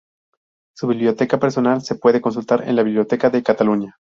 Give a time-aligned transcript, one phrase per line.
[0.75, 3.99] Su biblioteca personal se puede consultar en la Biblioteca de Cataluña.